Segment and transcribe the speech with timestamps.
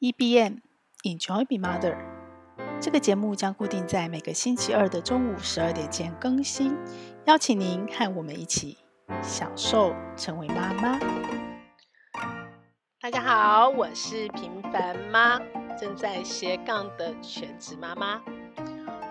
[0.00, 0.60] EBM
[1.04, 1.94] Enjoy Be Mother，
[2.80, 6.74] 这个节目将固定在每个星期二的中午十二点前更新，
[7.26, 8.78] 邀请您和我们一起
[9.22, 10.98] 享受成为妈妈。
[12.98, 15.38] 大家好，我是平凡妈，
[15.78, 18.22] 正在斜杠的全职妈妈。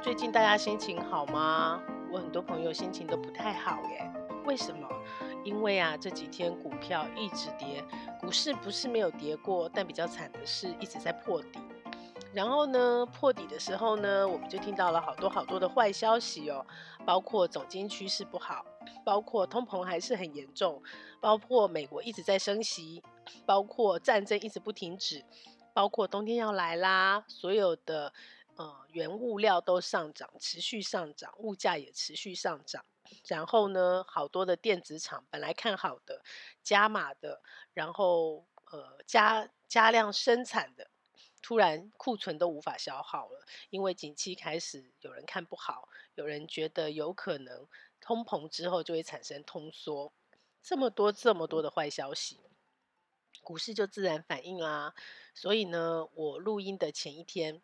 [0.02, 1.84] 最近大家心情好吗？
[2.12, 4.12] 我很多朋友心情都不太好耶，
[4.46, 4.88] 为什么？
[5.44, 7.84] 因为啊，这几天股票一直跌，
[8.20, 11.60] 股市不是没有跌过，但比较惨的是一直在破底。
[12.34, 16.63] 然后呢，破底的时候呢，我们就听到了好多好多的坏消息哦，
[17.05, 18.63] 包括总经趋势不好，
[19.04, 20.82] 包括通膨还是很严重，
[21.20, 23.02] 包括美国一直在升息，
[23.46, 25.24] 包括战争一直不停止，
[25.74, 28.13] 包括冬天要来啦，所有的
[28.59, 32.84] 呃原物料都上涨，持续上涨，物价也持续上涨。
[33.26, 36.22] 然后呢，好多的电子厂本来看好的，
[36.62, 37.41] 加码的，
[37.73, 40.91] 然后呃加加量生产的，
[41.41, 47.65] 突然库存都无法消耗了，因为景气开始有人看不好，有人觉得有可能
[48.02, 50.12] 通膨之后就会产生通缩，
[50.62, 52.41] 这么多这么多的坏消息，
[53.41, 54.93] 股市就自然反应啦。
[55.34, 57.62] 所以呢，我录音的前一天，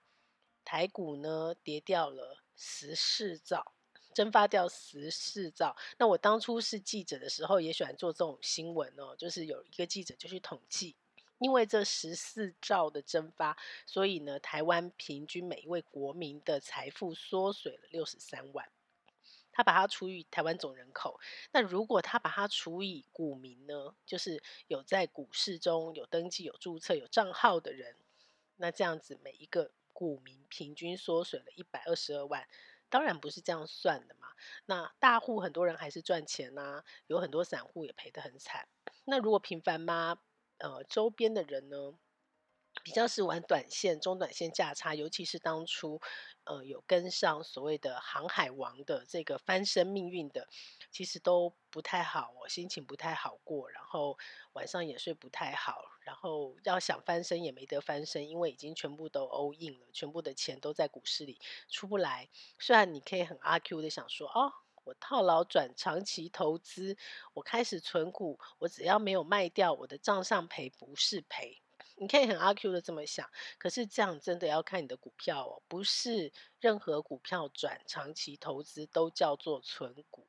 [0.65, 3.71] 台股呢跌掉了十四兆。
[4.13, 5.75] 蒸发掉十四兆。
[5.97, 9.13] 那我当初是记者的时候，也喜欢做这种新闻哦。
[9.17, 10.95] 就是有一个记者就去统计，
[11.37, 18.65] 因为这十四兆的蒸发，所以呢，台湾平均每一位国民的财富缩水了六十三万。
[19.51, 21.19] 他把它除以台湾总人口，
[21.51, 27.97] 那如果他把它除以股民呢，就是有在股市中有登记、有注册、有账号的人，
[28.55, 32.45] 那这样子每一个股民平均缩水了一百二十二万。
[32.89, 34.27] 当然不是这样算的嘛。
[34.65, 38.67] 那大户很多人还是赚钱呐、啊，有很多散户也赔得很惨。
[39.05, 40.17] 那如果平凡妈，
[40.59, 41.93] 呃，周边的人呢，
[42.83, 46.01] 比较是玩短线、中短线价差，尤其是当初。
[46.47, 50.47] 呃，有跟上所谓的航海王的这个翻身命运的，
[50.91, 54.15] 其实都不太好，我心情不太好过，然后
[54.53, 62.29] 晚上也睡不太好，然后要想翻身也没得翻身，因为已经全部都 all in 了，全部的钱都在股市里出不来。
[62.59, 66.95] 虽然你可以很阿 Q 的想说，哦，我套牢转长期投资，
[67.33, 71.64] 我开始存股，我只要没有卖掉，我的账上赔不是赔。
[71.97, 80.27] 你可以很阿 Q 的这么想，可是这样真的要看你的股票哦，不是任何股票转长期投资都叫做存股，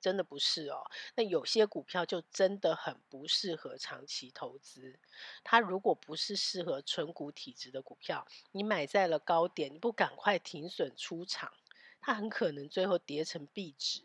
[0.00, 0.88] 真的不是哦。
[1.16, 4.98] 那有些股票就真的很不适合长期投资，
[5.42, 11.52] 它如果不是适合存股体质的股票，你买在了高点，你不赶快停损出场，
[12.00, 14.04] 它很可能最后跌成壁纸。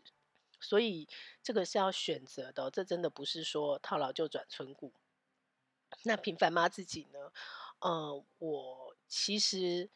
[0.60, 1.08] 所以
[1.44, 4.92] 这个是要选择的，这真的不是说套牢就转存股。
[6.02, 7.32] 那平凡妈自己呢？
[7.80, 9.88] 呃，我其实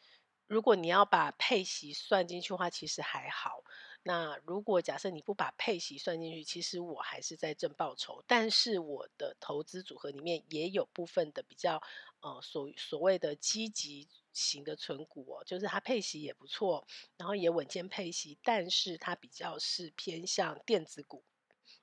[0.47, 3.63] 如果你要把配息算进去的话，其实还好。
[4.03, 8.23] 那如果假设你不把配息算进去，其实我还是在挣报酬。
[8.27, 11.81] 但是我的投资组合里面也有部分的比较
[12.21, 16.85] 呃所所谓的积极型的存股哦，就是它配息也不错，
[17.17, 21.23] 然后也稳健配息，但是它比较是偏向电子股。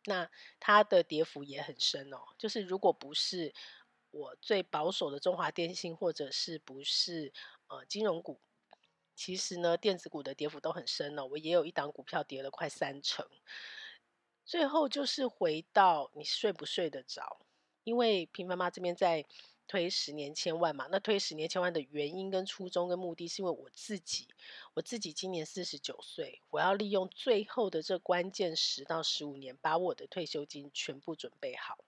[0.04, 3.52] 那它的跌幅也很深哦，就是如果不是。
[4.10, 7.32] 我最保守的中华电信，或者是不是
[7.68, 8.40] 呃金融股，
[9.14, 11.26] 其实呢电子股的跌幅都很深哦。
[11.26, 13.26] 我也有一档股票跌了快三成。
[14.44, 17.40] 最后就是回到你睡不睡得着？
[17.84, 19.24] 因为平凡妈这边在
[19.68, 24.26] 推十年千万嘛，那推十年千万的原因跟初衷跟目的是因为我自己，
[24.74, 31.78] 我自己今年四十九岁，我要利用最后的这关键十到十五年，把我的退休金全部准备好。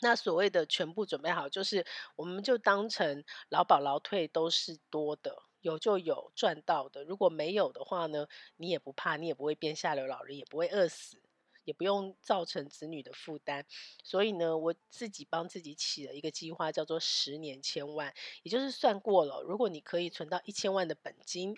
[0.00, 1.84] 那所谓的全部准备好，就是
[2.16, 7.04] 我们就当成劳保劳退都是多的，有就有赚到的。
[7.04, 11.22] 如果没有的话呢，你也不怕，你也不会变下流老人，也不会饿死，
[11.64, 13.66] 也不用造成子女的负担。
[14.02, 21.54] 所以呢，我自己帮自己起了一个计划，叫做十年千万，也就是算过了，如果你可以存到一千万的本金，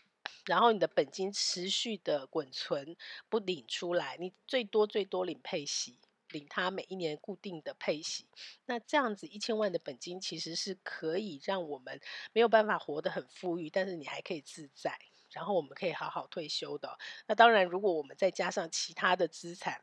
[0.47, 2.97] 然后你的本金持续的滚存，
[3.29, 6.01] 不领出来，你最多最多领配息。
[6.33, 8.27] 领他每一年固定的配息，
[8.67, 12.01] 那这样子一千万的本金其实是可以让我们
[12.33, 14.99] 没有办法活得很富裕，但是你还可以自在，
[15.31, 16.99] 然后我们可以好好退休的。
[17.27, 19.83] 那当然，如果我们再加上其他的资产，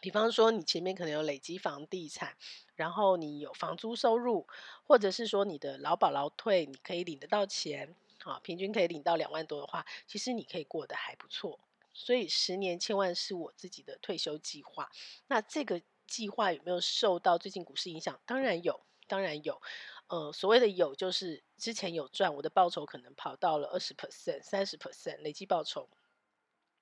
[0.00, 2.36] 比方说你前面可能有累积房地产，
[2.74, 4.46] 然后你有房租收入，
[4.84, 7.94] 或者是说你的劳保劳退，你可以领得到钱，
[8.24, 11.60] 啊，平均可以领到两万多的话，其实你可以过得还不错。
[11.92, 14.90] 所以十年千万是我自己的退休计划。
[15.26, 18.20] 那这个计划有没有受到最近股市影响？
[18.26, 19.60] 当然有，当然有。
[20.08, 25.88] 呃，所谓的有就是之前有赚，我的报酬可能跑到了二十 percent、三十 percent 累计报酬。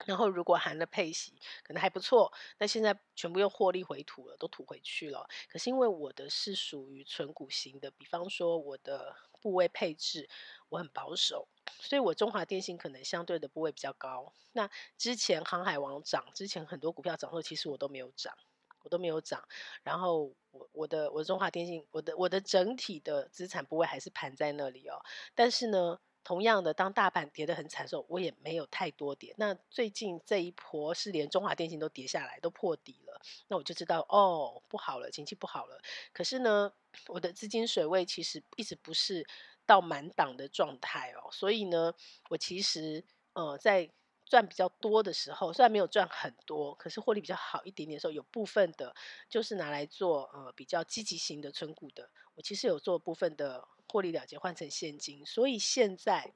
[0.06, 2.32] 然后如果含了配息，可能还不错。
[2.58, 5.28] 那现在全部又获利回吐了，都吐回去了。
[5.48, 10.28] 可是因为我的是属于存股型的，比方说我的部位配置
[10.70, 11.48] 我很保守，
[11.80, 14.32] 所以我中华电信可能相对的部位比较高。
[14.52, 18.34] 那之前航海王涨，之前很多股票涨后，其实我都没有涨，
[18.82, 19.46] 我都没有涨。
[19.82, 25.02] 然后我我的我的中华电信，我的我的整体的资产部位还是盘在那里哦。
[25.34, 26.00] 但是呢。
[26.22, 29.34] 同样的，当大盘跌得很惨的时候，我也没有太多跌。
[29.38, 33.20] 那最近这一波是连中华电信都跌下来，都破底了。
[33.48, 35.80] 那我就知道哦，不好了，景气不好了。
[36.12, 36.72] 可是呢，
[37.08, 39.26] 我的资金水位其实一直不是
[39.64, 41.30] 到满档的状态哦。
[41.32, 41.92] 所以呢，
[42.28, 43.02] 我其实
[43.32, 43.90] 呃在
[44.26, 48.94] 赚比较多的时候，虽然没有赚很多，可是获利比较好一点点的时候，有部分的
[49.28, 52.10] 就是拿来做呃比较积极型的存股的。
[52.34, 53.66] 我其实有做部分的。
[53.90, 56.32] 获利了结换成现金，所以现在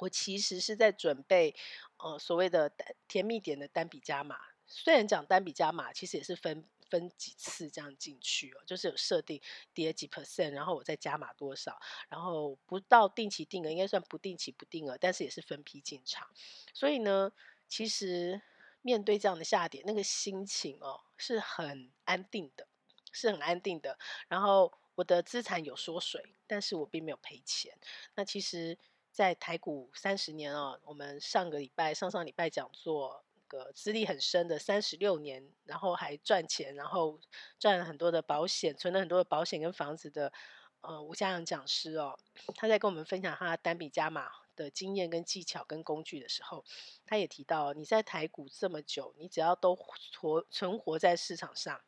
[0.00, 1.54] 我其实是在准备，
[1.98, 2.72] 呃，所谓的
[3.06, 4.36] 甜蜜点的单笔加码。
[4.66, 9.40] 虽然讲单笔加码，其实也是分分几次这样进去哦，就是有设定
[9.72, 16.28] 跌几 percent，然后我再加码多少，然后不到定期定额，应该算不定期不定额，但是也是分批进场。
[16.74, 17.30] 所以呢，
[17.68, 18.42] 其实
[18.82, 22.66] 面对这样的下跌，那个心情哦是很安定的，
[23.12, 23.96] 是很安定的。
[24.26, 24.72] 然后。
[24.98, 27.72] 我的资产有缩水，但是我并没有赔钱。
[28.16, 28.76] 那其实，
[29.12, 37.20] 在台股三十年哦，我们上个礼拜、上上礼拜讲座，个资历很深的三十六年，然后还赚钱，然后
[37.60, 40.32] 赚了很多的保险，存了很多的保险跟房子的，
[40.80, 42.18] 呃，吴家阳讲师哦，
[42.56, 46.64] 他在跟我们分享他单笔加码的经验跟技巧跟工具的时候，
[47.06, 51.80] 他也提到，你在台股这么久，你只要都活存活在市场上，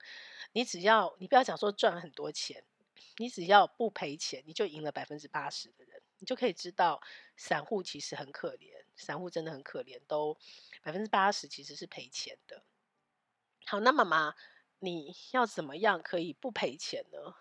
[0.53, 2.63] 你只要你不要讲说赚很多钱。
[3.17, 7.01] 你只要不赔钱，你就赢了百分之八十的人，你就可以知道
[7.37, 10.37] 散户其实很可怜，散户真的很可怜，都
[10.83, 12.65] 百分之八十其实是赔钱的。
[13.67, 14.35] 好，那妈妈，
[14.79, 17.35] 你要怎么样可以不赔钱呢？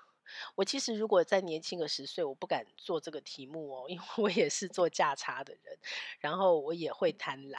[0.55, 5.77] 我其实如果再年轻个十岁，我不敢做这个题目哦，因为我也是做价差的人，
[6.19, 7.57] 然后我也会贪婪，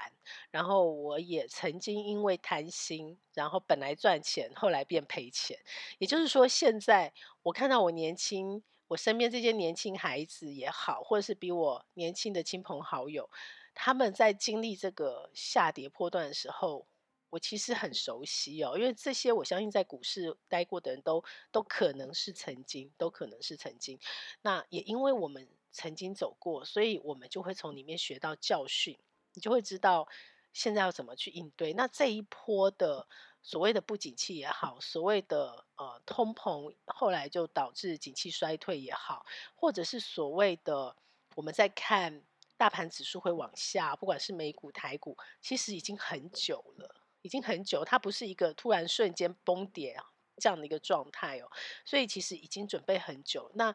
[0.51, 5.59] 然后我也曾经因为贪心，然后本来赚钱，后来变赔钱。
[5.99, 7.13] 也就是说，现在
[7.43, 13.31] 我看到我年轻，我身边这些年轻孩子也好，或者是比我年轻的亲朋好友，
[13.75, 16.87] 他们在经历这个下跌波段的时候。
[17.31, 23.99] 我其实很熟悉哦，因为这些我相信在股市待过的人都都可能是曾经，都可能是曾经。
[24.43, 28.99] 那也因为我们曾经走过，所以我们就会从里面学到教训，
[29.35, 30.09] 你就会知道
[30.53, 31.73] 现在要怎么去应对。
[31.73, 33.07] 那这一波的
[33.43, 39.25] 所谓的不景气也好，所谓的呃通膨后来就导致景气衰退也好，
[39.55, 40.97] 或者是所谓的
[41.37, 42.23] 我们在看
[42.57, 47.00] 大盘指数会往下，不管是美股台股，其实已经很久了。
[47.23, 49.97] 已经很久，它不是一个突然瞬间崩跌
[50.37, 51.51] 这样的一个状态哦，
[51.85, 53.51] 所以其实已经准备很久。
[53.55, 53.75] 那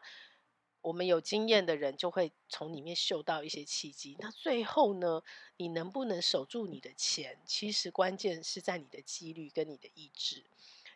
[0.82, 4.16] 我们有经验的人就会从里面嗅到一些契机。
[4.20, 5.22] 那最后呢，
[5.56, 7.40] 你能不能守住你的钱？
[7.44, 10.44] 其实关键是在你的纪律跟你的意志，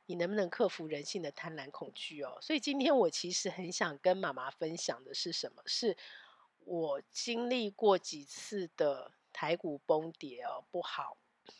[0.06, 2.38] 你能不能克服人性的贪婪恐惧哦？
[2.40, 5.62] 所以今天我其实很想跟妈妈分享的是什么？
[5.66, 5.96] 是
[6.64, 11.16] 我经历过几次的台股崩跌哦，不好。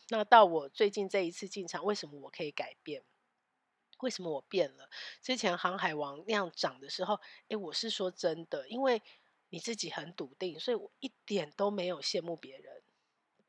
[0.09, 3.03] 那到我最近这一次进场，为什么我可以改变？
[3.99, 4.89] 为什么我变了？
[5.21, 7.19] 之前航海王那样涨的时候，
[7.49, 9.01] 诶，我是说真的，因为
[9.49, 12.81] 你自己很笃定，所以我一点都没有羡慕别人。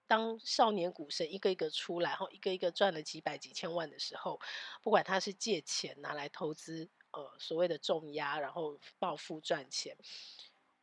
[0.06, 4.38] 当少年股神一个一个出来，后一个一个赚了几百几千万的时候，
[4.82, 9.96] 不管他是借钱拿来投资，呃，所谓的重压，然后暴富赚钱。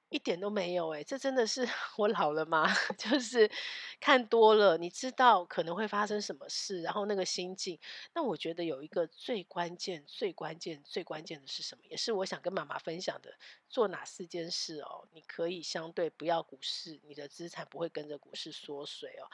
[0.10, 2.66] 一点都没有哎，这真的是 我老了吗？
[2.98, 3.50] 就是
[4.00, 7.80] 看多了，你知道可能会发生什么事，然后那个心境。
[8.14, 11.84] 那我觉得有一个最关键、最关键、最关键的是什么？
[11.88, 13.38] 也是我想跟妈妈分享的，
[13.70, 15.08] 做哪四件事哦？
[15.14, 19.30] 你可以相对不要股市，你的资产不会跟着股市缩水哦。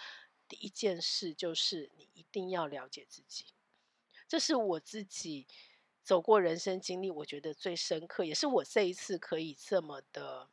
[0.47, 3.45] 第一件事就是你一定要了解自己，
[4.27, 5.47] 这是我自己
[6.03, 10.49] 走过人生经历，我觉得最深刻，也是我这一次可以这么的。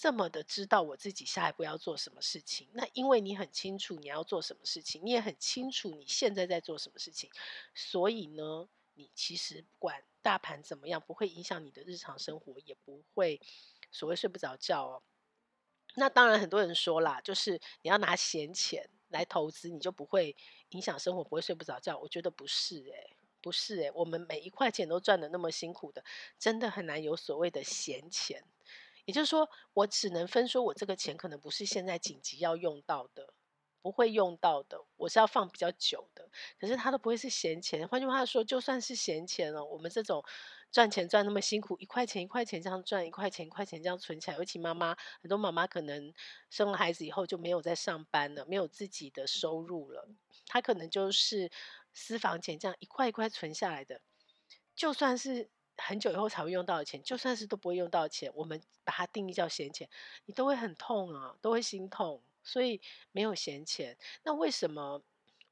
[0.00, 7.28] 这么的知道我自己下一步要做什么事情，那因为你很清楚你要做什么事情，你也很清楚你现在在做什么事情，
[7.74, 13.40] 所以呢，你其实不管大盘怎么样，不会影响你的日常生活，也不会
[13.90, 15.02] 所谓睡不着觉哦。
[15.96, 20.36] 那当然，很多人说啦，就是你要拿闲钱来投资，你就不会
[20.68, 21.98] 影响生活，不会睡不着觉。
[21.98, 23.16] 我觉得不是诶。
[23.40, 26.04] 不是诶，我们每一块钱都赚得那么辛苦的，
[26.38, 28.44] 真的很难有所谓的闲钱。
[29.08, 33.32] 也就是说，我只能分说，我这个钱可能不是现在紧急要用到的，
[33.80, 36.28] 不会用到的，我是要放比较久的。
[36.60, 37.88] 可是它都不会是闲钱。
[37.88, 40.22] 换句话说，就算是闲钱哦，我们这种
[40.70, 44.36] 赚钱赚那么辛苦，一块钱一块钱这样赚，一块钱一块钱这样存起来。
[44.36, 46.12] 尤其妈妈，很多妈妈可能
[46.50, 50.06] 生了孩子以后就没有在上班了，没有自己的收入了，
[50.44, 51.50] 她可能就是
[51.94, 54.02] 私房钱这样一块一块存下来的，
[54.76, 55.48] 就算是。
[55.78, 59.88] 很久以后才会用到的钱，就算是都不会用到的钱，我们把它定义叫闲钱，
[60.26, 62.22] 你都会很痛啊，都会心痛。
[62.44, 62.80] 所以
[63.12, 65.02] 没有闲钱，那为什么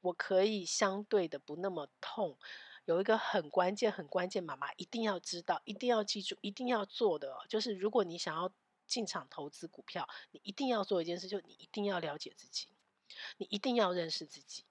[0.01, 2.37] 我可以相对的不那么痛？
[2.85, 8.51] 有一个很关键、很关键，妈妈一定要知道、一定要记住、一定要做的，就是如果你想要
[8.87, 12.67] 进场投资股票，你一定要做一件事，就你一定要了解自己，
[13.37, 14.63] 你一定要认识自己。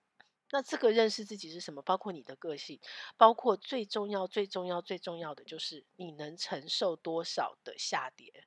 [0.51, 1.83] 那这个认识自己是什么？
[1.83, 2.81] 包括你的个性，
[3.17, 8.47] 包括最重要、最重要、最重要的就是你能承受多少的下跌，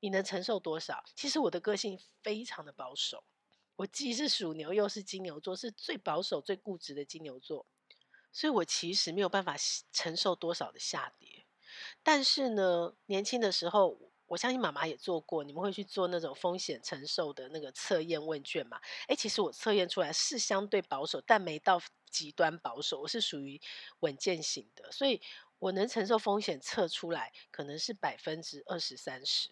[0.00, 1.04] 你能承受多少？
[1.14, 3.22] 其实我的个性非常的保守，
[3.76, 7.66] 我既是属牛又是金牛座，是最保守、最固执的金牛座，
[8.32, 9.56] 所以我其实没有办法
[9.92, 11.44] 承受多少的下跌。
[12.02, 14.10] 但是呢，年轻的时候。
[14.26, 18.80] 我相信妈妈也做过，你们会去做那种风险承受的那个测验问卷嘛？
[19.08, 21.80] 诶，其实我测验出来是相对保守，但没到
[22.10, 23.60] 极端保守，我是属于
[24.00, 25.20] 稳健型的，所以
[25.58, 29.50] 我能承受风险测出来可能是百分之二十三十。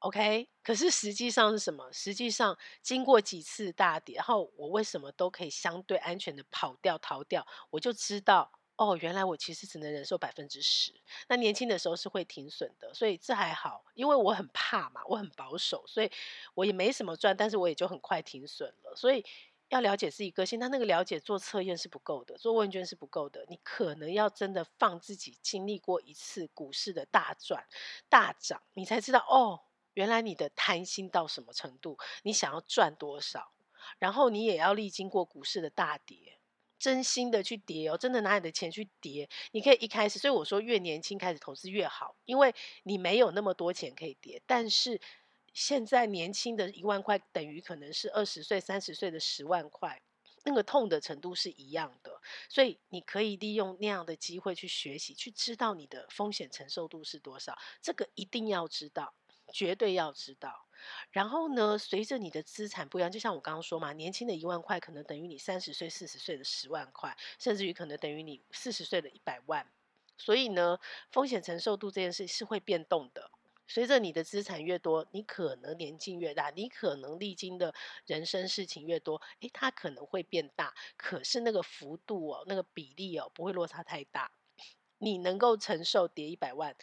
[0.00, 1.90] OK，可是实际上是什么？
[1.92, 7.46] 实际上经过几次大跌，然后我为什么都可以相对安全的跑掉逃掉？
[7.70, 8.55] 我就知道。
[8.76, 10.92] 哦，原来我其实只能忍受百分之十。
[11.28, 16.10] 那年轻的时候是会停损的，所以这还好，因为我很怕嘛，我很保守，所以
[16.54, 18.94] 我也没什么赚，但是我也就很快停损了。
[18.94, 19.24] 所以
[19.68, 23.46] 要了解自己个性，但那个了解做测验是不够的，做问卷是不够的。
[23.48, 27.66] 你可能要真的放自己经历过一次股市的大赚
[28.10, 29.62] 大涨，你才知道哦，
[29.94, 33.52] 原来你的贪心到什么程度，你想要赚多少，
[33.98, 36.35] 然后你也要历经过股市的大跌。
[36.78, 39.28] 真心的去叠哦，真的拿你的钱去叠。
[39.52, 44.42] 你可以一开始，所以我说越年轻开始投资越好，因为你没有那么多钱可以叠。
[44.46, 45.00] 但是
[45.52, 50.02] 现在年轻的一万块等于可能是二十岁、三十岁的十万块，
[50.44, 52.20] 那个痛的程度是一样的。
[52.48, 57.56] 所以你可以利用那样的机会去学习，去知道你的风险承受度是多少。
[57.80, 59.14] 这个一定要知道，
[59.50, 60.65] 绝对要知道。
[61.10, 69.66] 然后呢，随着你的资产不一样，就像我刚刚说嘛，年轻的一万块可能等于你三十岁、四十岁的十万块，甚至于可能等于你四十岁的一百万。
[70.18, 70.78] 所以呢，
[71.10, 73.30] 风险承受度这件事是会变动的。
[73.68, 77.74] 随着你的资产越多，你可能年纪越大，你可能历经的
[78.06, 80.72] 人生事情越多，诶，它可能会变大。
[80.96, 84.30] 可是那个幅度哦，那个比例哦，不会落差太大。
[84.98, 86.74] 你能够承受跌一百万，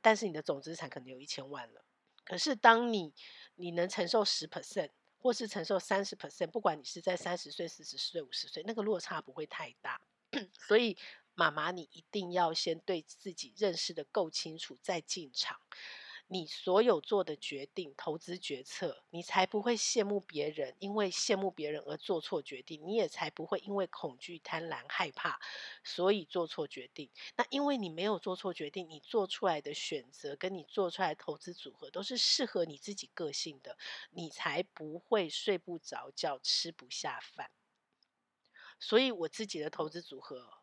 [0.00, 1.84] 但是你的总资产可能有一千万了。
[2.28, 3.14] 可是当你
[3.54, 9.98] 你能承受十 percent，或是承受三十 percent，不管你是在三十岁、四十岁、五十岁，那个落差不会太大。
[10.60, 10.98] 所以
[11.34, 15.58] 妈妈，你一定要先对自己认识的够清楚，再进场。
[16.30, 25.40] 你所有做的决定、投资决策，你才不会羡慕别人，因为羡慕别人而做错决定；你也才不会因为恐惧、贪婪、害怕，
[25.82, 27.10] 所以做错决定。
[27.34, 33.78] 那因为你没有做错决定，你做出来的选择跟你做出来投资组合都是适合你自己个性的，
[34.10, 37.50] 你才不会睡不着觉、吃不下饭。
[38.78, 40.57] 所以我自己的投资组合。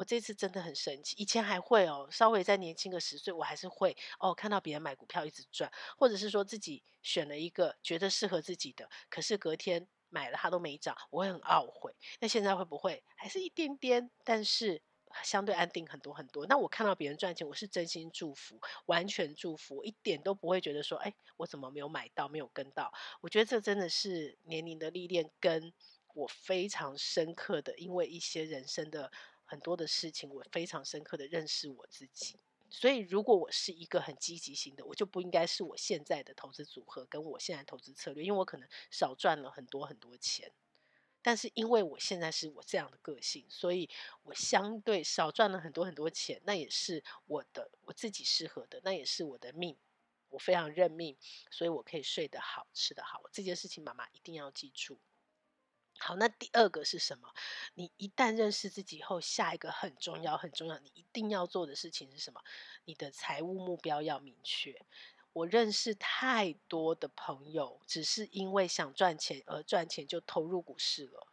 [0.00, 11.94] 我这次真的很神奇，以前还会哦，稍微再年轻个十岁，我还是会哦，看到别人买股票一直赚，或者是说自己选了一个觉得适合自己的，可是隔天买了它都没涨，我会很懊悔。
[12.18, 14.80] 那现在会不会还是一点点，但是
[15.22, 16.46] 相对安定很多很多？
[16.46, 22.90] 那我看到别人赚钱，我是真心祝福，完全祝福，一点都不会觉得说，哎，我怎么没有买到，没有跟到？
[23.20, 25.74] 我觉得这真的是年龄的历练，跟
[26.14, 29.12] 我非常深刻的，因为一些人生的。
[29.50, 32.38] 很多的事情，我非常深刻的认识我自己。
[32.70, 40.52] 所以，如果我是一个很积极型的，我就不应该是我现在的投资组合跟我现在投资策略，因为我可能少赚了很多很多钱。
[41.20, 43.90] 但是，因为我现在是我这样的个性，所以
[44.22, 49.76] 我相对少赚了很多很多钱，那也是我的我自己适合的，那也是我的命，
[50.28, 51.16] 我非常认命，
[51.50, 53.20] 所以我可以睡得好，吃得好。
[53.32, 55.00] 这件事情，妈妈一定要记住。
[56.02, 57.28] 好，那第二个是什么？
[57.74, 62.40] 你一旦认识自己以后，下一个很重要、很重要，你一定要做的事情是什么？
[62.86, 64.84] 你的财务目标要明确。
[65.34, 71.28] 我认识太多的朋友，只是因为想赚钱而赚钱，就投入股市了。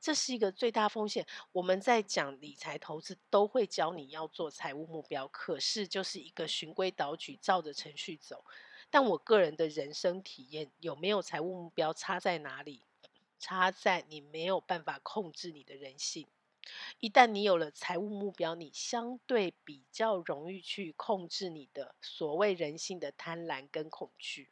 [0.00, 1.26] 这是一个最大风险。
[1.52, 8.44] 我们在讲理财投资，都会教你要做财务目标，可是就是一个循规蹈矩，照着程序走。
[8.88, 12.85] 但我个人的人生体验，有没有财务目标，差在哪里？
[13.38, 16.26] 差在你没有办法控制你的人性。
[16.98, 24.48] 一旦你有了财务目标，你相对比较容易去控制你的所谓人性的贪婪跟恐惧。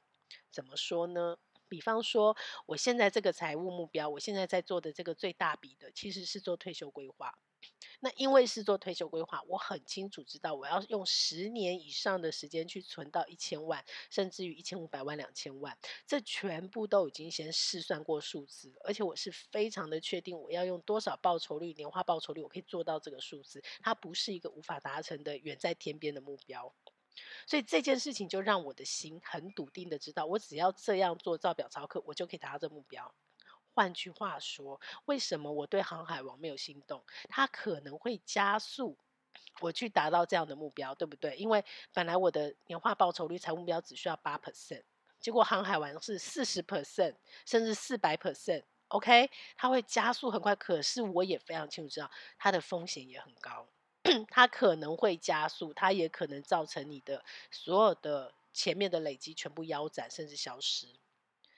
[0.51, 1.37] 怎么说呢？
[1.69, 2.37] 比方说，
[2.67, 7.37] 我现在这个财务目标，我现在在做的这个最大笔的，其实是做退休规划。
[8.05, 15.75] 那因为是做退休规划，我很清楚知道我要用十年以上的时间去存到一千万，甚至于一千五百万、两千万，
[16.07, 26.75] 这全部都已经先试算过数字，而且我是非常的确定我要用多少报酬率、年化报酬率，我可以做到这个数字，它不是一个无法达成的远在天边的目标。
[27.47, 33.15] 所以这件事情就让我的心很笃定的知道，我只要这样做，照表操课，我就可以达到这目标。
[33.75, 37.05] 换句话说，为什么我对航海王没有心动？
[37.29, 38.97] 它可能会加速
[39.61, 41.37] 我去达到这样的目标，对不对？
[41.37, 44.85] 因为本来我的年化报酬率财务目标只需要八 percent，
[45.21, 48.63] 结果航海王是四十 percent，甚至四百 percent。
[48.89, 53.67] OK，它会加速很快，可是我也非常清楚知道它的风险也很高，
[54.31, 60.87] 它可能会加速，它也可能造成你的所有的前面的累积全部腰斩，甚至消失。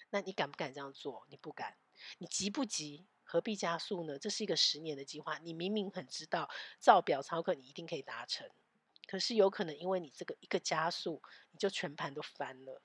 [0.08, 1.26] 那你敢不敢这样做？
[1.28, 1.76] 你不敢。
[2.18, 3.06] 你急不急？
[3.22, 4.18] 何必加速呢？
[4.18, 6.48] 这是一个十年的计划，你明明很知道，
[6.78, 8.48] 照表操课你一定可以达成，
[9.06, 12.80] 可是有可能因为你这个一个加速，你就全盘都翻了。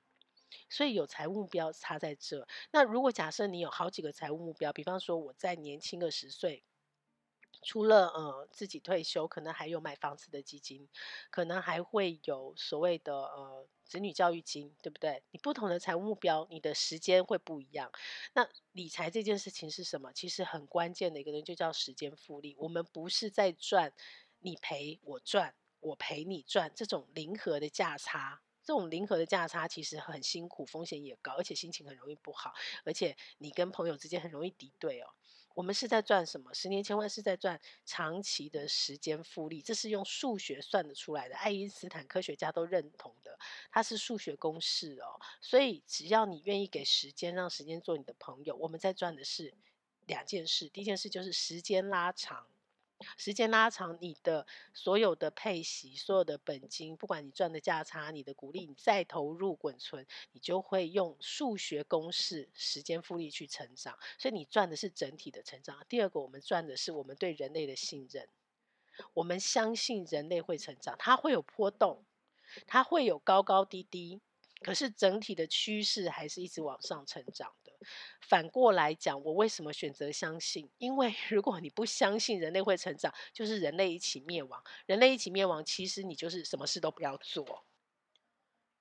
[0.67, 2.47] 所以有财务目标差在这。
[2.71, 6.63] 那如果假设你有好几个财务目标，比方说我在年轻个十岁。
[7.61, 10.87] 除了呃自己退休，可能还有买房子的基金，
[11.29, 15.23] 可能还会有所谓的呃子女教育金，对不对？
[15.31, 17.91] 你不同的财务目标，你的时间会不一样。
[18.33, 20.11] 那理财这件事情是什么？
[20.13, 22.55] 其实很关键的一个人就叫时间复利。
[22.57, 23.93] 我们不是在赚
[24.39, 28.41] 你赔我赚，我赔你赚这种零和的价差。
[28.63, 32.53] 这种零和的价差其实很辛苦，风险也高，而且心情很容易不好，
[32.85, 35.07] 而且你跟朋友之间很容易敌对哦。
[35.53, 36.53] 我们是在赚什么？
[36.53, 41.35] 十年千万是在赚长期的时间复利，这是用数学算得出来的。
[41.35, 43.37] 爱因斯坦科学家都认同的，
[43.71, 45.19] 它是数学公式哦。
[45.41, 49.53] 所以只要你愿意给时间，让时间做你的朋友，我们在赚的是
[50.05, 50.69] 两件事。
[50.69, 52.47] 第一件事就是时间拉长。
[53.17, 63.97] 时间拉长，你的所有的配息、所有的本金，不管你赚的价差、你的股利，你再投入滚存，你就会用数学公式、时间复利去成长。
[64.17, 65.85] 所以你赚的是整体的成长。
[65.87, 68.27] 第二个，我们赚的是我们对人类的信任。
[69.13, 72.03] 我们相信人类会成长，它会有波动，
[72.67, 74.21] 它会有高高低低。
[74.61, 77.51] 可是整体的趋势还是一直往上成长。
[78.21, 80.69] 反过来讲，我为什么选择相信？
[80.77, 84.63] 因为如果你不相信人类会成长，就是人类一起灭亡。
[84.85, 87.65] 人类一起灭亡，其实你就是什么事都不要做。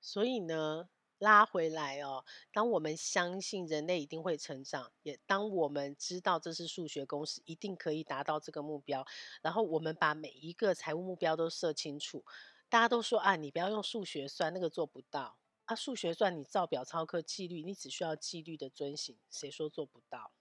[0.01, 9.05] 所以呢，拉回来哦，当我们相信人类一定会成长，也当我们知道这是数学公式，一定可以达到这个目标，
[9.43, 12.25] 然后我们把每一个财务目标都设清楚。
[12.71, 15.37] 大家都说啊，你不要用数学算，那个做不到。
[15.71, 19.17] 他、数学算你造表超课纪律，你只需要纪律的遵循。
[19.31, 20.33] 谁说做不到？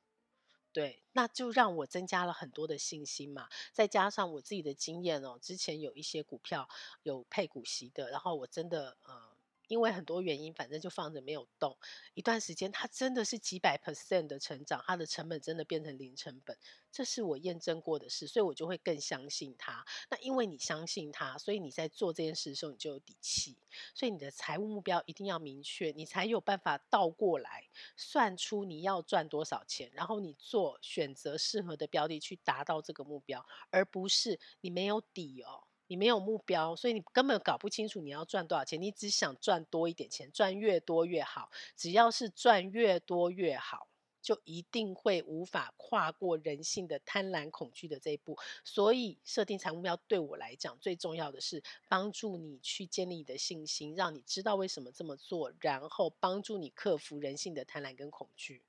[0.74, 3.48] 对，那就让我增加了很多的信心嘛。
[3.72, 6.68] 再加上我自己的经验哦，之前有一些股票
[7.04, 9.38] 有配股息的，然后我真的呃。
[9.70, 11.78] 因为很多原因，反正就放着没有动。
[12.16, 16.58] 一段时间，它真的是几百 percent 的成长，它的成本真的变成零成本，
[16.92, 19.86] 这是我验证过的事，所以我就会更相信它。
[20.10, 23.56] 那因为你相信它，所以你在做这件事的时候，你就有底气。
[23.94, 35.69] 所以你的财务目标一定要明确，你才有办法倒过来算出你要赚多少钱，然后你做选择适合的标的去达到这个目标，而不是你没有底哦。
[35.89, 38.80] 你没有目标，所以你根本搞不清楚你要赚多少钱。
[38.80, 41.49] 你只想赚多一点钱，赚越多越好。
[41.75, 43.88] 只要是赚越多越好，
[44.21, 48.38] 就一定会无法跨过人性的贪婪、恐惧的这一步。
[48.63, 58.62] 所以，设定财务目标对我来讲最重要的是帮助你去建立你的信心，让你知道为什么这么做，然后帮助你克服人性的贪婪跟恐惧。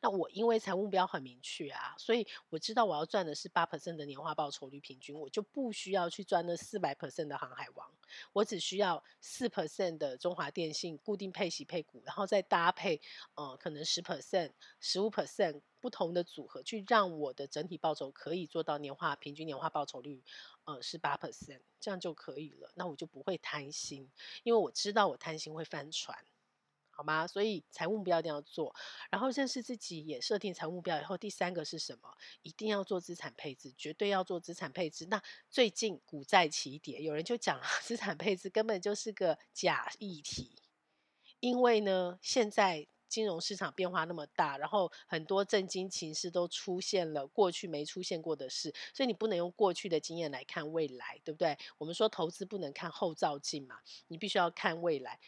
[0.00, 7.90] 那我因为财务目标很明确啊，所以我知道我要赚的是八 percent 的年化报酬率平均，我就不需要去赚那四百 percent 的航海王，
[8.32, 13.00] 我只需要四 percent 的中华电信固定配息配股，然后再搭配
[13.34, 20.22] 呃可能十 percent、十五 percent 不同的组合，去让我的整体报酬可以做到年化平均年化报酬率
[20.64, 22.70] 呃是八 percent，这样就可以了。
[22.74, 24.10] 那我就不会贪心，
[24.42, 26.18] 因为我知道我贪心会翻船。
[26.98, 27.24] 好吗？
[27.28, 28.74] 所以财务目标一定要做，
[29.08, 32.12] 然后认识自己，也设定财务目标以后，第三个是什么？
[32.42, 35.06] 一定要做资产配置，绝对要做资产配置。
[35.08, 40.56] 那最近股债齐跌，有人就讲 资产配置根本就是个假议题，
[41.38, 42.88] 因为呢，现在。
[43.08, 51.56] 金融市场变化那么大，然后很多政经情势都出现了过去没出现过的事，所以你不能用过去的经验来看未来，对不对？
[51.78, 55.18] 我们说投资不能看后照镜嘛，你必须要看未来。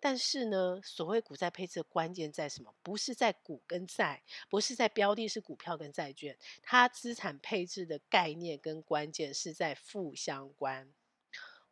[0.00, 2.74] 但是呢，所谓股债配置的关键在什么？
[2.82, 6.36] 不是在股跟债，不是在标的，是股票跟债券。
[6.62, 10.90] 它资产配置的概念跟关键是在负相关。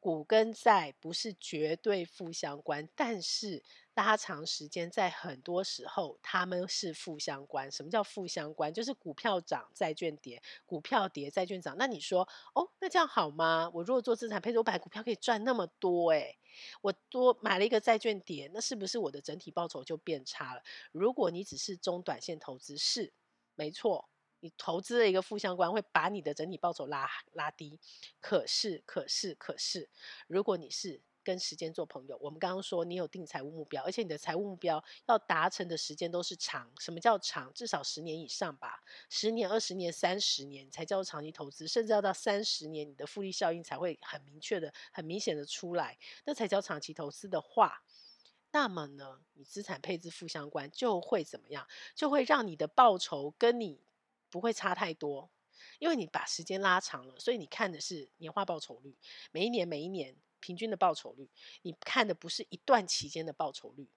[0.01, 3.62] 股跟债不是绝对负相关，但是
[3.99, 7.69] 拉长时间，在很多时候他们是负相关。
[7.69, 8.73] 什么叫负相关？
[8.73, 11.75] 就是股票涨，债券跌；股票跌，债券涨。
[11.77, 12.21] 那你说，
[12.55, 13.69] 哦，那这样好吗？
[13.75, 16.39] 我如果做资产配置，我买股票可以赚那么多，诶，
[16.81, 20.63] 我多买了一个债券跌，那是不是我的整体报酬就变差了？
[20.93, 23.13] 如果你只是中短线投资，是
[23.57, 24.09] 没错。
[24.41, 27.81] 你投资的一个负相关会把你的整体报酬拉拉低，
[28.21, 29.91] 可是可是可是，
[30.29, 37.53] 如果你是跟时间做朋友，我们刚刚说你有定财务目标，而且你的财务目标要达成的时间都是长，什么叫长？
[37.53, 47.83] 至少十年以上吧，十年、二十年、三十年才叫做长期投资，甚至要到三十年，你的复利效应才会很明确的、很明显的出来，那才叫长期投资的话，
[48.53, 51.69] 那么呢，你资产配置负相关就会怎么样？
[51.95, 53.83] 就会让你的报酬跟你。
[54.31, 55.31] 不会差太多，
[55.79, 58.95] 因为你把时间拉长了，所以你看的是年化报酬率，
[59.33, 61.31] 每一年每一年平均的报酬率，
[61.62, 63.88] 你看的不是一段期间的报酬率。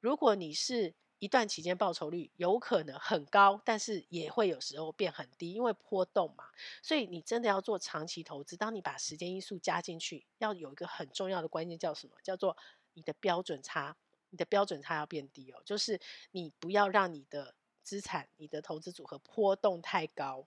[0.00, 6.44] 如果你是一段期间报酬率有可能很高，但是也会有时候变很低，因为波动嘛。
[6.82, 12.16] 所以你真的要做长期投资，当你把时间因素加进去，要有一个很重要的关键叫什么？
[12.22, 12.56] 叫做
[12.92, 13.96] 你的标准差，
[14.30, 16.00] 你的标准差要变低哦，就是
[16.32, 17.54] 你不要让你的。
[17.84, 20.46] 资产，你的投资组合波动太高，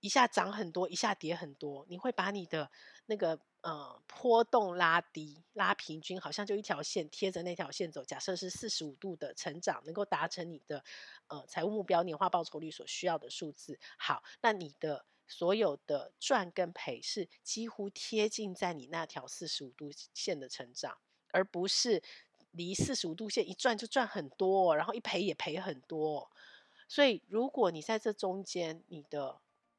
[0.00, 2.70] 一下涨很多，一下跌很多，你会把你的
[3.06, 8.04] 那个呃波动拉低，拉平均，好像就一条线贴着那条线走。
[8.04, 10.84] 假设是四十五度的成长，能够达成你的
[11.28, 13.78] 呃财务目标年化报酬率所需要的数字。
[13.98, 20.98] 好，那你的所有的赚跟赔是几乎贴近在你那条四十五度线的成长，
[21.32, 22.02] 而不是。
[22.52, 26.30] 离四十五度线一赚就赚很多，然后一赔也赔很多，
[26.88, 29.38] 所以如果你在这中间，你的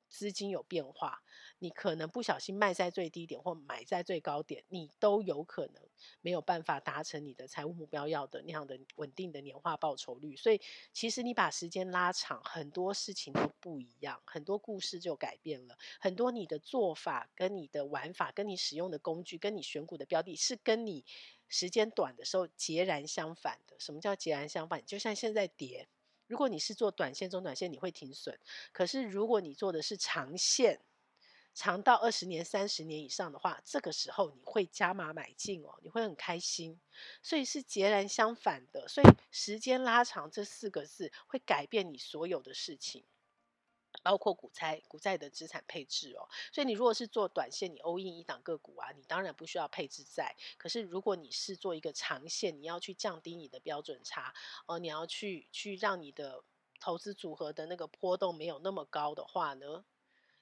[0.09, 1.21] 资金有变化，
[1.59, 5.83] 你可能不小心卖在最低点或买在最高点，你都有可能
[6.21, 10.35] 没有办法达成你的财务目标要的那样的稳定的年化报酬率。
[10.35, 10.61] 所以
[10.93, 21.05] 其实你把时间拉长，很多事情都不一样，很多故事就改变了，很多你的做法跟你的玩法，跟你使用的工具，跟你选股的标的，是跟你。
[21.49, 24.85] 时间短的时候截然相反的，什么叫截然相反？
[24.85, 25.87] 就像现在跌，
[26.27, 28.35] 如果你是做短线、中短线，你会停损；
[28.71, 30.81] 可是如果你做的是长线，
[31.53, 36.79] 长到二十年、三十年以上的话，这个时候你会加码买进哦，你会很开心。
[37.23, 43.03] 所以是截然相反的，所以时间拉长这四个字会改变你所有的事情。
[44.03, 50.35] 包括股债、股债的资产配置哦，所以你如果是做短线，你 all in 一档个股啊，你当然不需要配置债。
[50.57, 54.33] 可是如果你是做一个长线，你要去降低你的标准差，
[54.67, 56.43] 呃，你要去去让你的
[56.79, 59.83] 投资组合的那个波动没有那么高的话呢？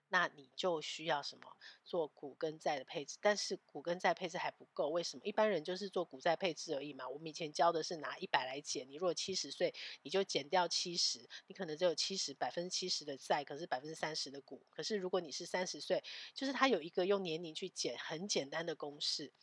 [0.09, 5.25] 那你就需要什么做股跟债的配置，但是股跟债配置还不够，为什么？
[5.25, 7.09] 一般人就是做股债配置而已嘛。
[7.09, 14.61] 我们以前教的是拿一百来减，你如果七十岁，你就减掉七十，你可能只有七十百分之七十的债，可是百分之三十的股。
[14.69, 16.03] 可是如果你是三十岁，
[16.35, 19.33] 就是它有一个用年龄去减很简单的公式。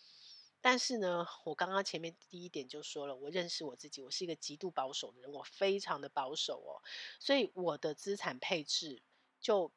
[0.60, 6.78] 但是呢，我刚刚前面第一点就说了，我认识我自己，我是一个极度保守的人，我非常的保守哦，
[7.18, 9.02] 所以我的资产配置
[9.40, 9.72] 就。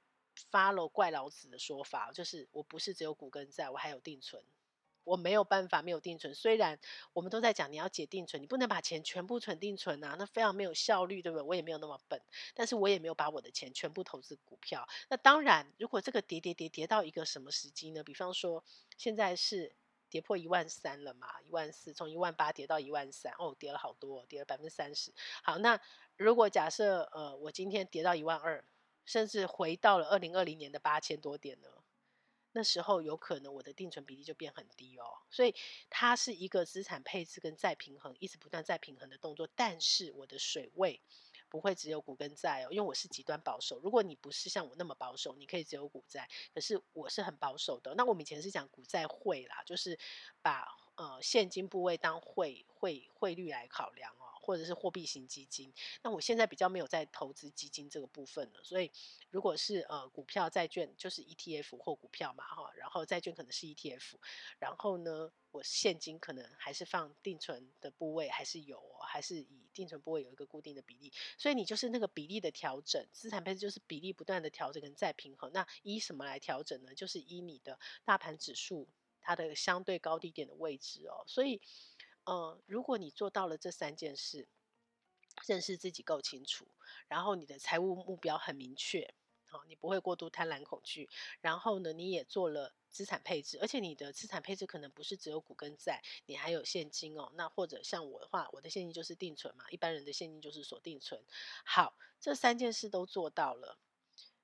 [0.51, 4.43] Follow 怪老子的说法，就是我不是只有股跟债，我还有定存，
[5.03, 6.33] 我没有办法没有定存。
[6.33, 6.79] 虽然
[7.13, 11.43] 我们都在讲你要解定存，你不能把钱全部存定存啊，那非常没有效率，对不对？
[11.43, 12.19] 我也没有那么笨，
[12.53, 14.87] 但是我也没有把我的钱全部投资股票。
[15.09, 18.03] 那当然，如果这个跌跌跌跌到一个什么时机呢？
[18.03, 18.63] 比方说
[18.97, 19.75] 现在是
[20.09, 25.13] 跌破一万三了嘛，一万四，从一万八跌到一万三，哦，跌了好多，跌了百分之三十。
[25.43, 25.79] 好，那
[26.17, 28.63] 如果假设呃，我今天跌到一万二。
[29.05, 31.67] 甚至回到了二零二零年的八千多点呢，
[32.51, 35.53] 那时候有可能我的定存比例就变很低哦，所以
[35.89, 39.47] 它是一个资产配置跟再平衡，一直不断再平衡的动作。
[39.55, 41.01] 但是我的水位
[41.49, 43.79] 不会只有股跟债哦，因为我是极端保守。
[43.79, 47.93] 如果你不是像我那么保守，你可以只有股债，可是我是很保守的。
[47.95, 49.99] 那我们以前是讲股债汇啦，就是
[50.41, 50.65] 把
[50.95, 55.73] 呃现金部位当汇汇汇率来考量哦，或者是货币型基金。
[56.03, 58.91] 那我现在比较没有在投资基金这个部分了，所以
[59.29, 64.13] 如果是呃股票债券就是 ETF 或股票嘛哈，然后债券可能是 ETF，
[64.59, 75.51] 然后呢，我现金可能还是放定存的部位还是有哦，还是以定存部位有一个固定的比例，所以你就是那个比例的调整，资产配置就是比例不断的调整跟再平衡。
[75.51, 76.93] 那依什么来调整呢？
[76.93, 78.87] 就是依你的大盘指数。
[79.27, 81.59] 它的相对高低点的位置哦，所以，
[82.25, 84.47] 呃，如果你做到了这三件事，
[85.47, 86.67] 认识自己够清楚，
[87.07, 89.13] 然后你的财务目标很明确，
[89.45, 91.09] 好、哦，你不会过度贪婪恐惧，
[91.41, 97.31] 然后呢，你也做了资产配置，而且你的资产配置可能不是只有股跟债，你还有现金哦。
[97.35, 101.23] 那或者像我的话，我的现金就是定存嘛，一般人的现金就是锁定存。
[101.63, 103.77] 好，这三件事都做到了，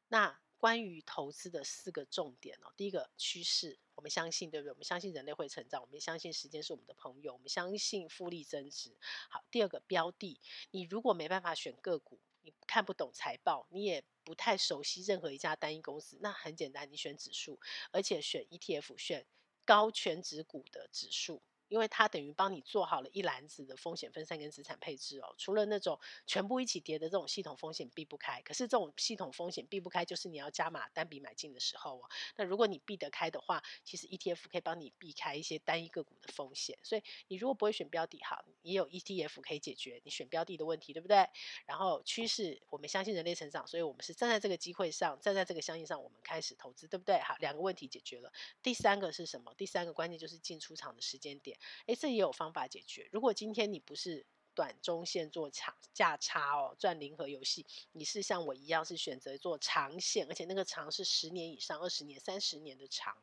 [0.08, 0.39] 那。
[0.62, 4.71] 关于投资的四个重点哦，第一个趋势，我们相信对不对？
[4.71, 8.95] 我们相信人类会成长，我们相信时间是我们的朋友，我们相信复利增值。
[9.28, 19.26] 好，第二个标的，你如果没办法选个股，你看不懂财报，你也不太熟悉任何一家单一公司，那很简单，你选指数，而且选 ETF，选
[19.65, 21.41] 高权值股的指数。
[21.71, 32.10] 因为它等于帮你做好了一篮子的风险分散跟资产配置哦，除了那种全部一起跌的这种系统风险避不开，可是这种系统风险避不开，就是你要加码单笔买进的时候哦。
[32.36, 36.77] 那如果你避得开的话，其实 ETF 可以帮你避开一些单一个股的风险。
[36.84, 41.25] 所以你如果不会选标的，好，也有 ETF 可以解决你选标的的问题，对不对？
[41.65, 47.17] 然后趋势，我们相信人类成长，所以我们是站在这个机会上，站在这个相应上，我们开始投资，对不对？
[47.19, 48.29] 好，两个问题解决了。
[48.62, 49.53] 第三个是什么？
[49.55, 51.57] 第三个关键就是进出场的时间点。
[51.88, 53.10] 诶，这也有方法解决。
[53.12, 63.15] 如果今天你不是短中线做长价差哦，赚零和游戏，你是像我一样是选择做长线，而且那个长是十年以上、二十年、三十年的长，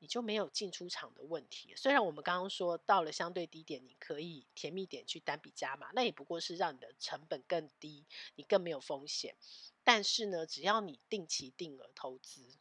[0.00, 1.74] 你就没有进出场的问题。
[1.76, 8.04] 虽然我们刚刚说到了相对低点，你可以甜蜜点去单笔加码，那也不过是让你的成本更低，
[8.34, 9.36] 你更没有风险。
[9.84, 12.57] 但是呢，只要你定期定额投资。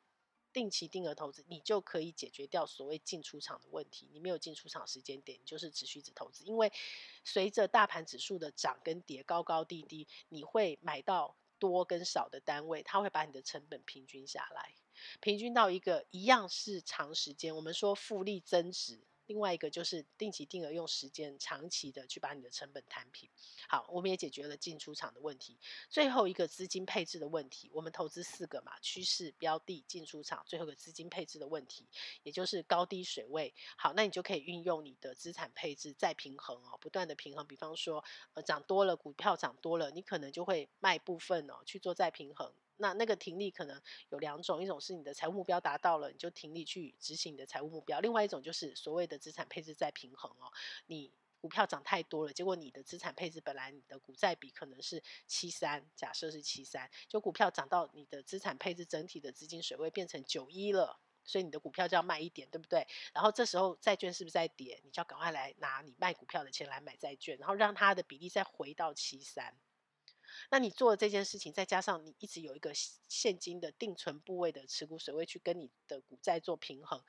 [0.58, 4.10] 定期定额投资，你就可以解决掉所谓进出场的问题。
[4.12, 6.44] 你没有进出场时间点，你就是持续只投资。
[6.46, 6.74] 因为
[7.24, 14.74] 随着大盘指数的涨跟跌，高高低低，你会买到多跟少的单位，它会把你的成本平均下来，
[15.20, 17.56] 平均到一个一样是长时间。
[17.56, 19.00] 我们说复利增值。
[19.28, 23.30] 另外一个就是定期定额用时间长期的去把你的成本摊平。
[23.70, 25.58] 好，我们也解决了进出场的问题。
[25.90, 31.86] 最后一个资金配置的问题，我们投资四个嘛，趋势、标的、进出场，最后一个资金配置的问题，
[32.24, 33.54] 也就是高低水位。
[33.78, 37.46] 好，那你就可以运用你的资产配置再平衡哦，不断的平衡。
[37.46, 42.52] 比方说，呃，涨多了，股票涨多了，你可能就会卖部分哦，去做再平衡。
[42.78, 50.52] 那那个停利可能有两种，一种是你的财务目标达到了，你就停利去执行你的财务目标；另外一种就是所谓的资产配置再平衡哦。
[50.86, 62.86] 你股票涨太多了，结果你的资产配置本来你的股债比可能是七三，假设是七三，就股票涨到你的资产配置整体的资金水位变成九一了，所以你的股票就要卖一点，对不对？
[63.14, 64.82] 然后这时候债券是不是在跌？
[64.84, 69.56] 你就要赶快来拿你卖股票的钱来买债券，然后让它的比例再回到七三。
[70.50, 72.72] 那你做了这件事情，再加上你一直有一个
[73.08, 77.04] 现金的定存部位的持股水位去跟你的股债做平衡，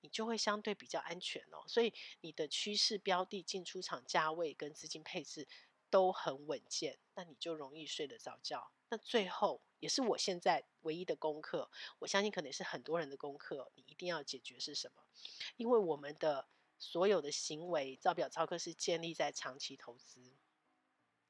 [0.00, 1.64] 你就会相对比较安全哦。
[1.66, 5.46] 所以你的趋势标的进出场价位跟资金配置
[5.90, 8.70] 都很稳健，那你就容易睡得着觉。
[8.90, 15.02] 那最后也是我现在唯一的功课，我相信可能是很多人的功课，你一定要解决是什么？
[15.56, 20.32] 因为我们的所有的行为造表操课是建立在长期投资。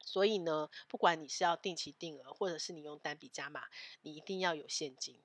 [0.09, 3.61] 所以呢，不管你是要定期定额，或者是你用单笔加码，
[4.01, 5.21] 你一定要有现金。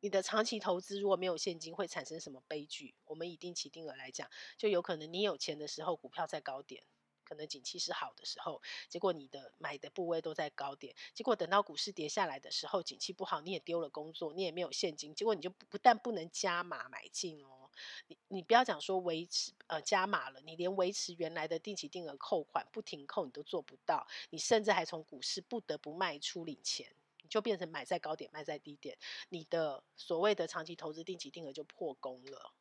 [0.00, 2.94] 你的长期投资如果没有现金，会产生什么悲剧？
[3.04, 6.82] 我们以定期定额来讲，就有可能你有钱的时候，股票在高点，
[7.22, 17.61] 可能景气是好的时候，结果你的买的部位都在高点，结果等到股市跌下来的时候，景气不好，你也丢了工作，你也没有现金，结果你就不但不能加码买进哦。
[18.06, 28.96] 你你不要讲说维持呃加码了，你连维持原来的定期定额扣款不停扣你都做不到，你甚至还从股市不得不卖出领钱，你就变成买在高点卖在低点，
[29.28, 32.54] 你的所谓的长期投资定期定额就破功了，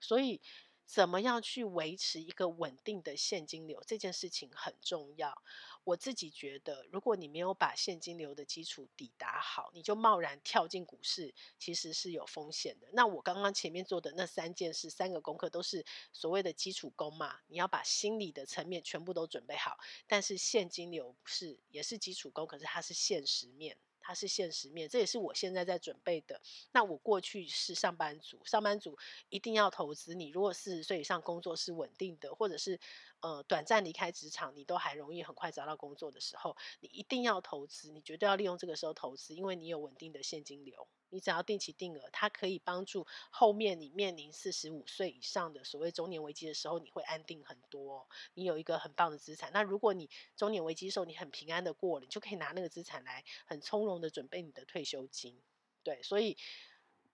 [0.00, 0.40] 所以。
[0.86, 3.82] 怎么样去维持一个稳定的现金流？
[3.86, 5.42] 这件事情很重要。
[5.84, 12.88] 我自己觉得，如果你没有把现金流的基础底打好，你就贸然跳进股市，其实是有风险的。
[12.92, 17.40] 那我刚刚前面做的那三件事、三个功课，都是所谓的基础功嘛。
[17.48, 23.76] 你要把心理的层面全部都准备好，但是现金流是也是基础功，可是它是现实面。
[24.06, 26.40] 它是现实面，这也是我现在在准备的。
[26.72, 28.96] 那我过去是上班族，上班族
[29.30, 30.14] 一定要投资。
[30.14, 32.78] 你如果四十岁以上工作是稳定的，或者是
[33.24, 40.86] 呃短暂离开职场，你都还容易很快找到工作的时候，你一定要投资，你绝对要利用这个时候投资，因为你有稳定的现金流。
[41.08, 48.06] 你只要定期定额，它可以帮助后面你面临四十五岁以上的所谓中年危机的时候，你会安定很多。
[48.34, 49.50] 你有一个很棒的资产。
[49.54, 55.40] 那如果你中年危机的时候你很平安的过了，你就可以拿那个资产来很从容的准备你的退休金。
[55.84, 56.36] 对，所以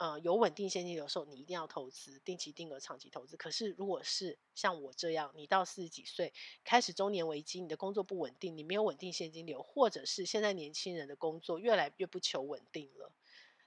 [0.00, 3.36] 呃有稳定现金流的时候，你一定要投资，定期定额长期投资。
[3.36, 6.32] 可是如果是像我这样，你到四十几岁
[6.64, 13.12] 开始中年危机，你的工作不稳定，你没有稳定现金流，或者是现在年轻人的工作越来越不求稳定了。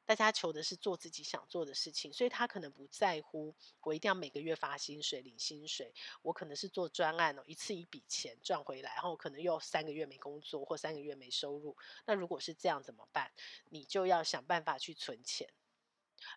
[0.05, 5.93] 大家求的是做自己想做的事情，所以他可能不在乎我一定要每个月发薪水领薪水，
[6.23, 11.77] 我可能是做专案哦，一次一笔钱赚回来，然后可能又三个月没工作或三个月没收入。
[12.05, 13.31] 那如果是这样怎么办？
[13.69, 15.47] 你就要想办法去存钱，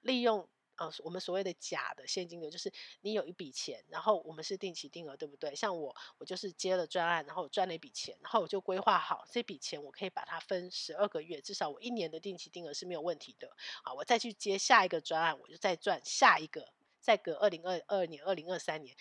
[0.02, 0.48] 利用。
[0.78, 2.70] 呃，我们所谓的假的现金流，就是
[3.00, 5.54] 你有一笔钱，然后我们是定期定额，对不对？
[5.54, 13.56] 像我，我就是接了专案，然后我赚了一笔钱，然后我就规划好这笔钱，我可以把它分十二个月，至少我一年的定期定额是没有问题的。
[13.84, 16.70] 啊，我再去接下一个专案，我就再赚下一个，
[17.00, 18.94] 再隔二零二二年、二零二三年，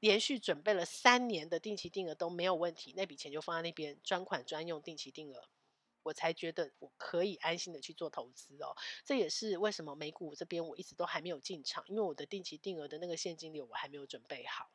[0.00, 5.48] 连续准备了三年的定期定额都没有问题，那笔钱就放在那边，专款专用，定期定额。
[6.02, 14.70] 我才觉得我可以安心的去做投资哦，这也是为什么美股这边我一直都还没有进场，因为我的定期定额的那个现金流我还没有准备好。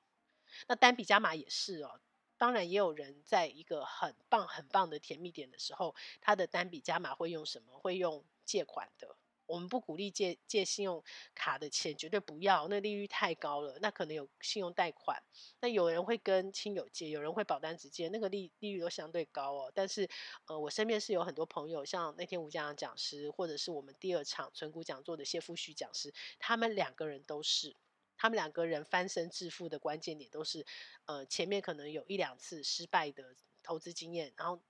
[0.67, 1.99] 那单笔加码也是哦，
[2.37, 7.77] 当然也有人在一个很棒很棒的甜蜜点的时候，他的单笔加码会用什么？
[7.79, 9.15] 会用借款的。
[9.47, 13.79] 我们不鼓励借借信用卡的钱，绝对不要，那利率太高了。
[13.81, 15.23] 那可能有信用贷款，
[15.61, 19.71] 那有人会跟亲友借，有人会保单直借，那个利利率都相对高哦。
[19.73, 20.07] 但是，
[20.45, 27.75] 呃，我身边是有很多朋友，像那天吴家阳讲师，或者是我们第二场存股讲座的谢富旭讲师，他们两个人都是，
[28.17, 30.65] 他们两个人翻身致富的关键点都是，
[31.05, 34.61] 呃，前面可能有一两次失败的投资经验，然后。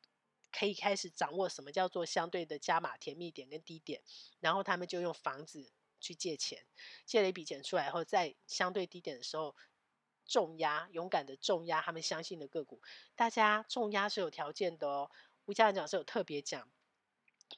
[0.51, 4.01] 可以开始掌握什么叫做相对的加码甜蜜点跟低点，
[4.39, 6.65] 然后他们就用房子去借钱，
[7.05, 9.55] 借了一笔钱出来后，在相对低点的时候
[10.25, 12.81] 重压，勇敢的重压他们相信的个股。
[13.15, 15.12] 大家重压是有条件的哦，
[15.45, 16.69] 吴家长是有特别讲，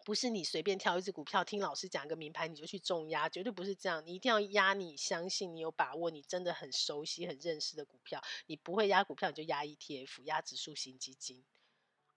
[0.05, 4.05] 不是你随便挑一只股票，听老师讲一个名牌你就去重压，绝对不是这样。
[4.05, 8.21] 你一定要压你相信、你有把握、你真的很熟悉、很认识的股票。
[8.45, 11.43] 你不会压股票，你就压 ETF，压指数型基金。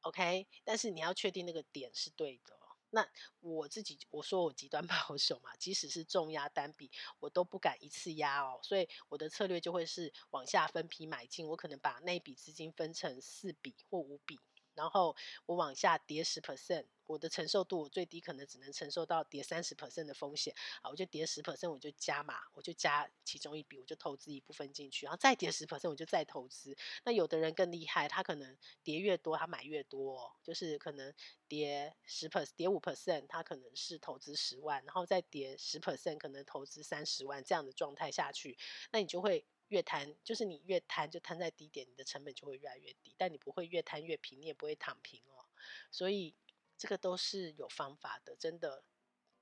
[0.02, 2.58] OK，但是你要确定那个点是对的。
[2.94, 3.08] 那
[3.40, 8.60] 我自己我说我极端 保守嘛，即使是重压单笔，我都不敢一次压哦。
[8.62, 14.38] 所以我的策略就会是往下分批买进，我可能把那笔资金分成四笔或五笔。
[14.74, 15.14] 然后
[15.46, 26.76] 我往下跌十 percent，我的承受度最低可能只能承受到跌三十 percent 的风险啊，我就跌十 percent，我就加码，我就加其中一笔，我就投资一部分进去，然后再跌十 percent，我就再投资。
[27.04, 31.12] 那有的人更厉害，他可能跌越多，他买越多，就是可能
[31.48, 38.56] 跌十 percent，跌五 percent，他可能是投资十万，然后再跌十 percent，可能投资三十万这样的状态下去，
[38.90, 39.44] 那你就会。
[39.72, 43.14] 越贪就是你越贪，就贪在低点，你的成本就会越来越低。
[43.16, 45.48] 但你不会越贪越平，你也不会躺平哦。
[45.90, 46.34] 所以
[46.76, 48.84] 这个都是有方法的，真的。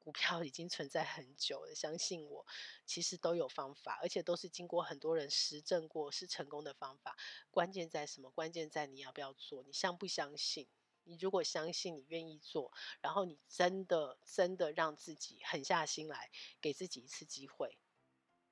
[0.03, 2.47] 股票已经存在很久了，相信我，
[2.87, 7.19] 其实都有方法，而且都是经过很多人实证过是成功的方法。
[7.51, 8.31] 关键在什么？
[8.31, 10.67] 关键在你要不要做，你相不相信？
[11.05, 16.31] 你如果相信，你愿意做，然后你真的真的让自己狠下心来，
[16.63, 17.77] 给自己一次机会，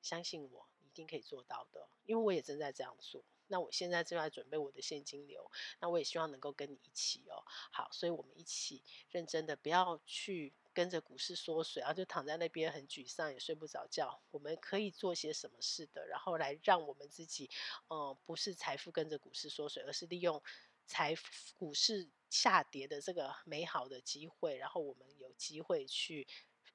[0.02, 0.68] 相信我。
[0.98, 3.22] 一定可以做到的，因为我也正在这样做。
[3.46, 7.44] 那我现在正在准备我的现金流，那我也希望能够跟你一起哦。
[7.70, 14.20] 好，所以我们一起认真的，不要去跟着股市缩水，然后就躺在那边很沮丧，也睡不着觉。
[14.32, 17.48] 我们可以做些什么事的，然后来让我们自己，
[17.88, 20.42] 嗯，不是财富跟着股市缩水，而是利用
[20.84, 21.24] 财富
[21.56, 26.26] 股市下跌的这个美好的机会，然后我们有机会去，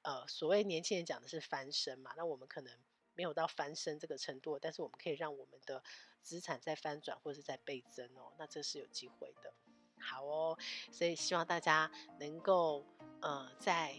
[0.02, 2.76] 呃，所谓年轻人讲的是翻身嘛，那我们可能。
[3.14, 5.82] 没有到翻身这个程度，但是我们可以让我们的
[6.22, 9.52] 资产再翻转或者是再倍增哦，那这是有机会的。
[10.00, 10.58] 好哦，
[10.92, 12.84] 所以希望大家能够
[13.22, 13.94] 呃在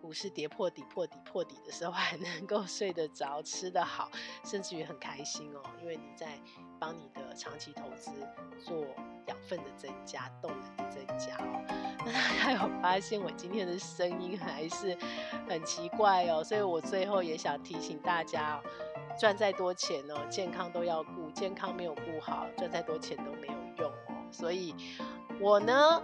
[0.00, 4.10] 股市跌破底、破底、破底的时候，还能够睡得着、吃得好，
[4.44, 6.38] 甚至于很开心哦，因为你在
[6.78, 8.10] 帮你的长期投资
[8.58, 8.86] 做
[9.26, 11.62] 养分的增加、动能的增加哦。
[12.06, 14.96] 那大家有发现我今天的声音还是
[15.48, 18.60] 很奇怪哦，所以我最后也想提醒大家，
[19.18, 24.14] 赚再多钱哦，健康都要顾，健康没有顾好，赚再多钱都没有用哦。
[24.30, 24.74] 所以，
[25.40, 26.02] 我呢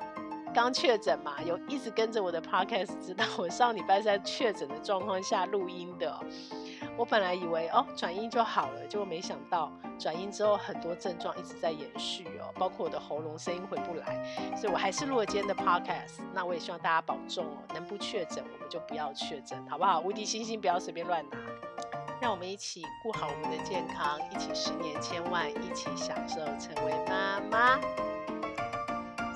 [0.54, 6.18] 刚确诊嘛，有一直跟着我的 podcast，知道我上礼拜在确诊的状况下录音的。
[7.00, 14.22] 我本来以为哦转阴就好了，结果没想到转阴之后很多症状一直在延续哦，包括我的喉咙声音回不来，
[14.54, 16.20] 所以我还是录了今天的 podcast。
[16.34, 19.98] 那我也希望大家保重哦，能不确诊我们就不要确诊，好不好？
[20.00, 21.38] 无敌星星不要随便乱拿，
[22.20, 27.80] 让我们一起顾好我们的健康，一起十年千万，一起享受成为妈妈。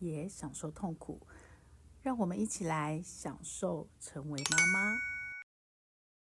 [0.00, 1.20] 也享受痛苦。
[2.02, 5.09] 让我们一起来享受成为妈妈。